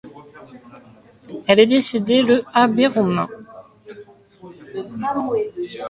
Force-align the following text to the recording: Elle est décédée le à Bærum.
Elle 1.45 1.59
est 1.59 1.67
décédée 1.67 2.23
le 2.23 2.41
à 2.55 2.67
Bærum. 2.67 3.27